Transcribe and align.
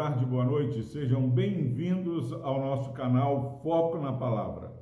tarde, 0.00 0.24
boa 0.24 0.46
noite. 0.46 0.82
Sejam 0.82 1.28
bem-vindos 1.28 2.32
ao 2.32 2.58
nosso 2.58 2.90
canal 2.92 3.60
Foco 3.62 3.98
na 3.98 4.10
Palavra. 4.10 4.72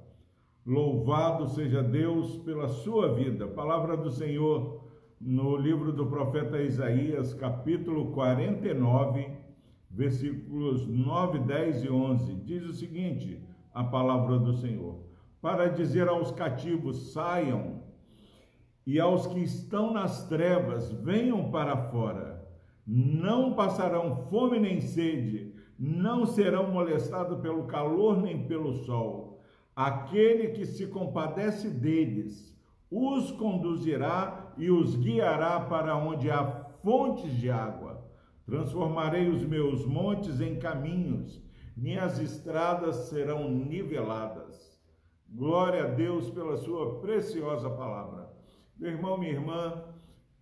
Louvado 0.64 1.48
seja 1.48 1.82
Deus 1.82 2.36
pela 2.44 2.68
sua 2.68 3.12
vida. 3.12 3.48
Palavra 3.48 3.96
do 3.96 4.12
Senhor 4.12 4.88
no 5.20 5.56
livro 5.56 5.92
do 5.92 6.06
profeta 6.06 6.62
Isaías, 6.62 7.34
capítulo 7.34 8.12
49, 8.12 9.28
versículos 9.90 10.86
9, 10.86 11.40
10 11.40 11.82
e 11.82 11.90
11. 11.90 12.34
Diz 12.44 12.62
o 12.62 12.72
seguinte: 12.72 13.42
a 13.74 13.82
palavra 13.82 14.38
do 14.38 14.52
Senhor: 14.52 15.00
Para 15.42 15.66
dizer 15.66 16.06
aos 16.06 16.30
cativos, 16.30 17.12
saiam, 17.12 17.82
e 18.86 19.00
aos 19.00 19.26
que 19.26 19.40
estão 19.40 19.92
nas 19.92 20.28
trevas, 20.28 20.92
venham 20.92 21.50
para 21.50 21.76
fora 21.76 22.37
não 22.90 23.52
passarão 23.52 24.24
fome 24.30 24.58
nem 24.58 24.80
sede, 24.80 25.54
não 25.78 26.24
serão 26.24 26.70
molestados 26.70 27.38
pelo 27.40 27.66
calor 27.66 28.22
nem 28.22 28.46
pelo 28.46 28.72
sol. 28.86 29.42
Aquele 29.76 30.48
que 30.48 30.64
se 30.64 30.86
compadece 30.86 31.68
deles 31.68 32.58
os 32.90 33.30
conduzirá 33.32 34.54
e 34.56 34.70
os 34.70 34.96
guiará 34.96 35.60
para 35.60 35.94
onde 35.98 36.30
há 36.30 36.44
fontes 36.82 37.30
de 37.36 37.50
água. 37.50 38.02
Transformarei 38.46 39.28
os 39.28 39.44
meus 39.44 39.84
montes 39.84 40.40
em 40.40 40.58
caminhos, 40.58 41.42
minhas 41.76 42.18
estradas 42.18 43.10
serão 43.10 43.50
niveladas. 43.50 44.80
Glória 45.28 45.84
a 45.84 45.88
Deus 45.88 46.30
pela 46.30 46.56
sua 46.56 47.00
preciosa 47.00 47.68
palavra. 47.68 48.30
Meu 48.78 48.92
irmão, 48.92 49.18
minha 49.18 49.32
irmã, 49.32 49.84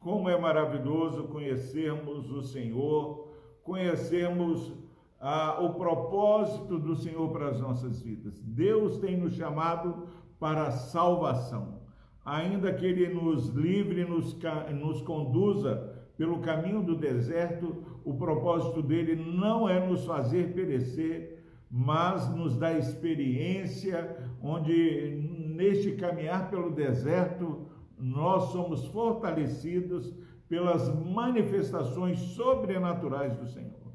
como 0.01 0.29
é 0.29 0.39
maravilhoso 0.39 1.25
conhecermos 1.25 2.31
o 2.31 2.43
Senhor, 2.43 3.29
conhecermos 3.63 4.73
ah, 5.21 5.59
o 5.61 5.75
propósito 5.75 6.79
do 6.79 6.95
Senhor 6.95 7.31
para 7.31 7.49
as 7.49 7.61
nossas 7.61 8.01
vidas. 8.01 8.41
Deus 8.43 8.99
tem 8.99 9.17
nos 9.17 9.35
chamado 9.35 10.07
para 10.39 10.69
a 10.69 10.71
salvação. 10.71 11.81
Ainda 12.25 12.73
que 12.73 12.85
Ele 12.85 13.13
nos 13.13 13.49
livre, 13.55 14.05
nos, 14.05 14.37
nos 14.75 15.01
conduza 15.03 15.95
pelo 16.17 16.41
caminho 16.41 16.83
do 16.83 16.97
deserto, 16.97 17.85
o 18.05 18.15
propósito 18.15 18.83
dele 18.83 19.15
não 19.17 19.69
é 19.69 19.85
nos 19.85 20.05
fazer 20.05 20.53
perecer, 20.55 21.45
mas 21.71 22.35
nos 22.35 22.57
dá 22.57 22.73
experiência 22.73 24.17
onde 24.43 25.21
neste 25.55 25.93
caminhar 25.93 26.49
pelo 26.51 26.71
deserto 26.71 27.67
nós 27.99 28.51
somos 28.51 28.87
fortalecidos 28.87 30.15
pelas 30.49 30.95
manifestações 30.95 32.19
sobrenaturais 32.35 33.37
do 33.37 33.47
Senhor. 33.47 33.93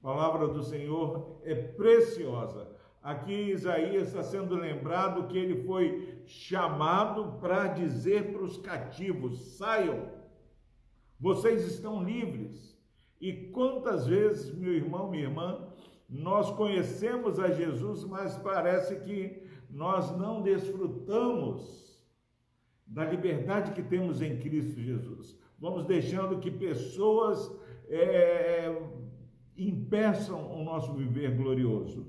A 0.00 0.02
palavra 0.02 0.48
do 0.48 0.62
Senhor 0.62 1.40
é 1.44 1.54
preciosa. 1.54 2.68
Aqui 3.02 3.32
Isaías 3.32 4.08
está 4.08 4.22
sendo 4.22 4.54
lembrado 4.54 5.28
que 5.28 5.38
ele 5.38 5.64
foi 5.64 6.22
chamado 6.26 7.38
para 7.40 7.68
dizer 7.68 8.32
para 8.32 8.42
os 8.42 8.58
cativos: 8.58 9.56
saiam, 9.56 10.10
vocês 11.18 11.64
estão 11.66 12.02
livres. 12.02 12.76
E 13.20 13.50
quantas 13.50 14.06
vezes, 14.06 14.54
meu 14.54 14.72
irmão, 14.72 15.10
minha 15.10 15.24
irmã, 15.24 15.68
nós 16.08 16.50
conhecemos 16.52 17.38
a 17.40 17.50
Jesus, 17.50 18.04
mas 18.04 18.36
parece 18.36 19.00
que 19.00 19.42
nós 19.68 20.16
não 20.16 20.40
desfrutamos 20.40 21.87
da 22.88 23.04
liberdade 23.04 23.72
que 23.72 23.82
temos 23.82 24.22
em 24.22 24.38
Cristo 24.38 24.80
Jesus. 24.80 25.38
Vamos 25.60 25.84
deixando 25.84 26.38
que 26.38 26.50
pessoas 26.50 27.54
é, 27.88 28.74
impeçam 29.56 30.50
o 30.52 30.64
nosso 30.64 30.94
viver 30.94 31.36
glorioso. 31.36 32.06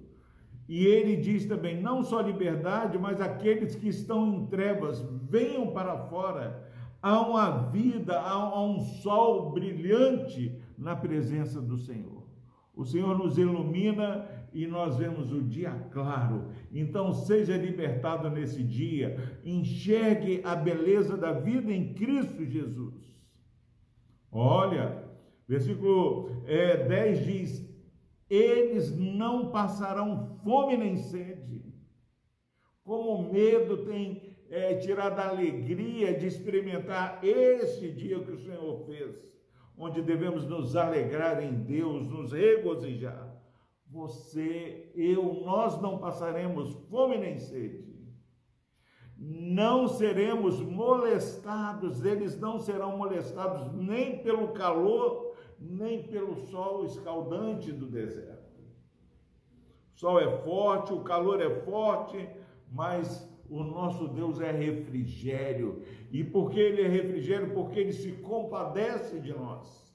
E 0.67 0.85
ele 0.85 1.17
diz 1.17 1.45
também: 1.45 1.81
não 1.81 2.03
só 2.03 2.21
liberdade, 2.21 2.97
mas 2.97 3.19
aqueles 3.19 3.75
que 3.75 3.89
estão 3.89 4.27
em 4.27 4.45
trevas, 4.45 5.03
venham 5.23 5.71
para 5.71 5.97
fora. 5.97 6.67
Há 7.01 7.21
uma 7.21 7.69
vida, 7.69 8.19
há 8.19 8.61
um 8.61 8.79
sol 8.79 9.51
brilhante 9.51 10.61
na 10.77 10.95
presença 10.95 11.61
do 11.61 11.77
Senhor. 11.77 12.23
O 12.75 12.85
Senhor 12.85 13.17
nos 13.17 13.37
ilumina 13.37 14.27
e 14.53 14.65
nós 14.65 14.97
vemos 14.97 15.31
o 15.31 15.41
dia 15.41 15.71
claro. 15.91 16.49
Então, 16.71 17.13
seja 17.13 17.55
libertado 17.57 18.29
nesse 18.29 18.63
dia, 18.63 19.39
enxergue 19.43 20.41
a 20.43 20.55
beleza 20.55 21.17
da 21.17 21.31
vida 21.31 21.71
em 21.71 21.93
Cristo 21.93 22.45
Jesus. 22.45 22.95
Olha, 24.31 25.03
versículo 25.47 26.43
é, 26.45 26.87
10 26.87 27.25
diz: 27.25 27.69
Eles 28.29 28.97
não 28.97 29.51
passarão 29.51 30.37
fome 30.43 30.77
nem 30.77 30.97
sede. 30.97 31.63
Como 32.83 33.15
o 33.15 33.31
medo 33.31 33.85
tem 33.85 34.35
é, 34.49 34.75
tirado 34.75 35.19
a 35.19 35.29
alegria 35.29 36.17
de 36.17 36.25
experimentar 36.25 37.19
esse 37.23 37.91
dia 37.91 38.19
que 38.19 38.31
o 38.31 38.37
Senhor 38.37 38.85
fez, 38.85 39.15
onde 39.77 40.01
devemos 40.01 40.47
nos 40.47 40.75
alegrar 40.75 41.43
em 41.43 41.53
Deus, 41.53 42.09
nos 42.09 42.31
regozijar 42.31 43.38
você, 43.89 44.91
eu, 44.93 45.41
nós 45.43 45.81
não 45.81 45.97
passaremos 45.97 46.73
fome 46.89 47.17
nem 47.17 47.39
sede. 47.39 47.89
Não 49.17 49.87
seremos 49.87 50.61
molestados, 50.61 52.05
eles 52.05 52.39
não 52.39 52.59
serão 52.59 52.97
molestados 52.97 53.73
nem 53.73 54.21
pelo 54.23 54.49
calor, 54.49 55.35
nem 55.59 56.03
pelo 56.03 56.35
sol 56.47 56.85
escaldante 56.85 57.71
do 57.71 57.87
deserto. 57.87 58.61
O 59.93 59.99
sol 59.99 60.19
é 60.19 60.37
forte, 60.37 60.93
o 60.93 61.03
calor 61.03 61.41
é 61.41 61.49
forte, 61.49 62.29
mas 62.71 63.27
o 63.49 63.63
nosso 63.63 64.07
Deus 64.07 64.39
é 64.39 64.51
refrigério. 64.51 65.83
E 66.11 66.23
por 66.23 66.51
que 66.51 66.59
ele 66.59 66.83
é 66.83 66.87
refrigério? 66.87 67.53
Porque 67.53 67.79
ele 67.79 67.91
se 67.91 68.13
compadece 68.13 69.19
de 69.19 69.33
nós. 69.33 69.93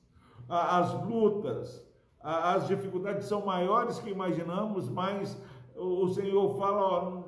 As 0.49 0.93
lutas, 1.07 1.89
as 2.25 2.67
dificuldades 2.67 3.27
são 3.27 3.45
maiores 3.45 3.99
que 3.99 4.09
imaginamos, 4.09 4.89
mas 4.89 5.39
o 5.77 6.09
Senhor 6.09 6.57
fala: 6.57 6.81
ó, 6.81 7.25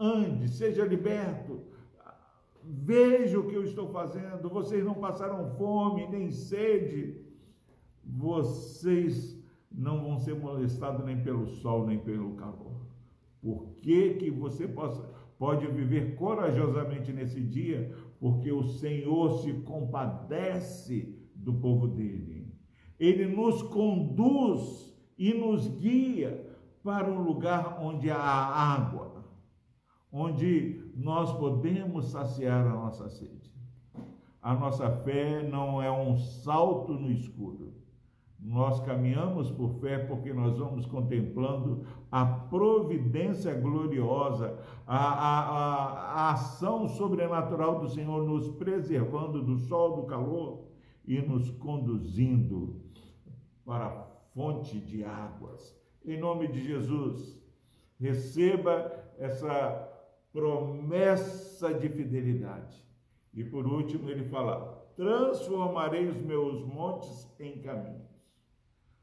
ande, 0.00 0.48
seja 0.48 0.82
liberto, 0.86 1.60
veja 2.64 3.38
o 3.38 3.46
que 3.46 3.54
eu 3.54 3.64
estou 3.64 3.88
fazendo, 3.88 4.48
vocês 4.48 4.82
não 4.82 4.94
passaram 4.94 5.46
fome 5.58 6.08
nem 6.08 6.30
sede, 6.30 7.22
vocês 8.02 9.38
não 9.70 10.02
vão 10.02 10.18
ser 10.18 10.36
molestados 10.36 11.04
nem 11.04 11.22
pelo 11.22 11.46
sol, 11.46 11.86
nem 11.86 11.98
pelo 11.98 12.32
calor. 12.36 12.80
Por 13.42 13.74
que, 13.82 14.14
que 14.14 14.30
você 14.30 14.66
possa, 14.66 15.02
pode 15.38 15.66
viver 15.66 16.14
corajosamente 16.14 17.12
nesse 17.12 17.42
dia? 17.42 17.94
Porque 18.18 18.50
o 18.50 18.62
Senhor 18.62 19.42
se 19.42 19.52
compadece 19.64 21.14
do 21.34 21.52
povo 21.52 21.88
dele 21.88 22.41
ele 23.02 23.26
nos 23.26 23.62
conduz 23.62 24.96
e 25.18 25.34
nos 25.34 25.66
guia 25.66 26.48
para 26.84 27.10
um 27.10 27.20
lugar 27.20 27.80
onde 27.82 28.08
há 28.08 28.16
água, 28.16 29.24
onde 30.12 30.80
nós 30.94 31.36
podemos 31.36 32.12
saciar 32.12 32.64
a 32.64 32.70
nossa 32.70 33.10
sede. 33.10 33.52
A 34.40 34.54
nossa 34.54 34.88
fé 34.88 35.42
não 35.42 35.82
é 35.82 35.90
um 35.90 36.16
salto 36.16 36.92
no 36.92 37.10
escuro. 37.10 37.74
Nós 38.38 38.78
caminhamos 38.78 39.50
por 39.50 39.70
fé 39.80 39.98
porque 39.98 40.32
nós 40.32 40.58
vamos 40.58 40.86
contemplando 40.86 41.84
a 42.10 42.24
providência 42.24 43.52
gloriosa, 43.54 44.60
a, 44.86 44.96
a, 44.96 45.40
a, 45.40 45.84
a 46.12 46.30
ação 46.30 46.86
sobrenatural 46.86 47.80
do 47.80 47.88
Senhor 47.88 48.24
nos 48.24 48.48
preservando 48.50 49.42
do 49.42 49.56
sol, 49.56 49.96
do 49.96 50.02
calor 50.04 50.71
e 51.04 51.20
nos 51.20 51.50
conduzindo 51.50 52.80
para 53.64 53.86
a 53.86 53.90
fonte 54.34 54.78
de 54.78 55.04
águas. 55.04 55.76
Em 56.04 56.18
nome 56.18 56.48
de 56.48 56.64
Jesus, 56.64 57.40
receba 57.98 58.92
essa 59.18 59.88
promessa 60.32 61.74
de 61.74 61.88
fidelidade. 61.88 62.84
E 63.32 63.44
por 63.44 63.66
último, 63.66 64.10
ele 64.10 64.24
fala: 64.24 64.90
transformarei 64.96 66.08
os 66.08 66.20
meus 66.22 66.64
montes 66.64 67.28
em 67.38 67.60
caminhos. 67.60 68.10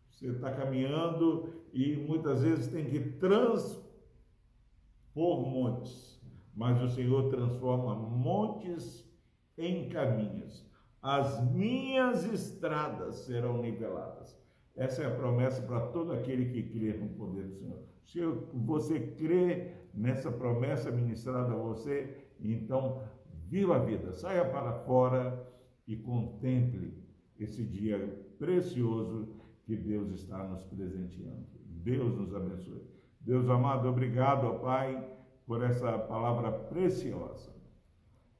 Você 0.09 0.27
está 0.27 0.51
caminhando 0.51 1.63
e 1.71 1.95
muitas 1.95 2.41
vezes 2.43 2.67
tem 2.67 2.85
que 2.85 2.99
transpor 3.11 3.89
montes, 5.15 6.21
mas 6.53 6.81
o 6.81 6.87
Senhor 6.89 7.29
transforma 7.29 7.95
montes 7.95 9.07
em 9.57 9.87
caminhos 9.87 10.68
as 11.01 11.43
minhas 11.51 12.25
estradas 12.25 13.15
serão 13.25 13.61
niveladas. 13.61 14.37
Essa 14.75 15.03
é 15.03 15.07
a 15.07 15.15
promessa 15.15 15.61
para 15.61 15.87
todo 15.87 16.11
aquele 16.11 16.45
que 16.45 16.63
crê 16.63 16.93
no 16.93 17.09
poder 17.09 17.47
do 17.47 17.53
Senhor. 17.53 17.79
Se 18.05 18.21
você 18.53 18.99
crê 18.99 19.73
nessa 19.93 20.31
promessa 20.31 20.91
ministrada 20.91 21.53
a 21.53 21.57
você, 21.57 22.27
então 22.39 23.01
viva 23.45 23.75
a 23.75 23.79
vida, 23.79 24.13
saia 24.13 24.45
para 24.45 24.73
fora 24.73 25.45
e 25.87 25.95
contemple 25.97 27.03
esse 27.37 27.63
dia 27.63 27.97
precioso 28.37 29.27
que 29.63 29.75
Deus 29.75 30.11
está 30.11 30.47
nos 30.47 30.63
presenteando. 30.65 31.45
Deus 31.65 32.15
nos 32.17 32.33
abençoe. 32.33 32.83
Deus 33.19 33.49
amado, 33.49 33.87
obrigado, 33.87 34.45
ó 34.45 34.59
Pai, 34.59 35.07
por 35.45 35.63
essa 35.63 35.97
palavra 35.97 36.51
preciosa. 36.51 37.58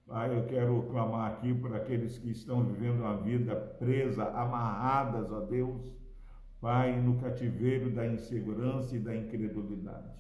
Pai, 0.10 0.36
eu 0.36 0.48
quero 0.48 0.82
clamar 0.90 1.34
aqui 1.34 1.54
por 1.54 1.72
aqueles 1.76 2.18
que 2.18 2.32
estão 2.32 2.66
vivendo 2.66 3.02
uma 3.02 3.16
vida 3.18 3.56
presa, 3.56 4.24
amarradas, 4.30 5.32
ó 5.32 5.42
Deus, 5.42 5.94
Pai, 6.60 7.00
no 7.00 7.20
cativeiro 7.20 7.92
da 7.92 8.08
insegurança 8.08 8.96
e 8.96 9.00
da 9.00 9.16
incredulidade. 9.16 10.12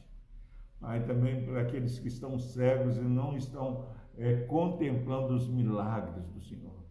Pai, 0.79 1.03
também 1.07 1.43
por 1.43 1.57
aqueles 1.57 1.97
que 1.97 2.07
estão 2.07 2.37
cegos 2.37 2.97
e 2.97 3.01
não 3.01 3.35
estão 3.35 3.87
é, 4.15 4.35
contemplando 4.43 5.33
os 5.33 5.49
milagres 5.49 6.29
do 6.29 6.39
Senhor. 6.39 6.85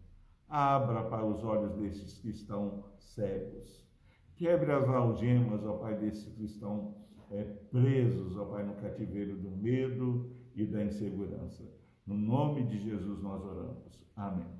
Abra 0.49 1.03
para 1.03 1.25
os 1.25 1.41
olhos 1.41 1.73
desses 1.75 2.19
que 2.19 2.29
estão 2.29 2.83
cegos. 2.99 3.87
Quebre 4.35 4.73
as 4.73 4.89
algemas, 4.89 5.63
ó 5.65 5.77
Pai, 5.77 5.97
desses 5.97 6.33
que 6.33 6.43
estão 6.43 6.97
é, 7.31 7.45
presos, 7.71 8.35
ó 8.35 8.43
Pai, 8.43 8.65
no 8.65 8.73
cativeiro 8.73 9.37
do 9.37 9.51
medo 9.51 10.35
e 10.53 10.65
da 10.65 10.83
insegurança. 10.83 11.78
No 12.05 12.15
nome 12.15 12.63
de 12.63 12.79
Jesus 12.79 13.21
nós 13.21 13.43
oramos. 13.43 14.05
Amém. 14.15 14.59